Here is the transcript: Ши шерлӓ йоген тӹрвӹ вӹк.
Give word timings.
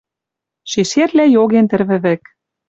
Ши 0.69 0.81
шерлӓ 0.91 1.25
йоген 1.35 1.65
тӹрвӹ 1.69 1.97
вӹк. 2.03 2.23